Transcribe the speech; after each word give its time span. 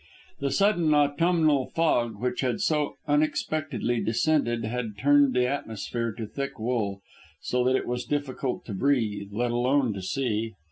The 0.39 0.49
sudden 0.49 0.95
autumnal 0.95 1.67
fog 1.67 2.19
which 2.19 2.41
had 2.41 2.59
so 2.59 2.95
unexpectedly 3.07 4.01
descended 4.03 4.65
had 4.65 4.97
turned 4.97 5.35
the 5.35 5.45
atmosphere 5.45 6.11
to 6.13 6.25
thick 6.25 6.57
wool, 6.57 7.03
so 7.39 7.63
that 7.65 7.75
it 7.75 7.85
was 7.85 8.05
difficult 8.05 8.65
to 8.65 8.73
breathe, 8.73 9.31
let 9.31 9.51
alone 9.51 9.93
to 9.93 10.01
see. 10.01 10.55